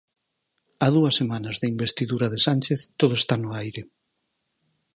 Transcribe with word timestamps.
A 0.85 0.87
dúas 0.95 1.17
semanas 1.21 1.55
da 1.61 1.67
investidura 1.75 2.27
de 2.33 2.39
Sánchez, 2.47 2.79
todo 2.99 3.13
está 3.21 3.35
no 3.39 3.49
aire. 3.61 3.81